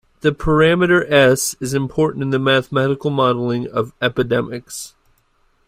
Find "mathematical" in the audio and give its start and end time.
2.39-3.11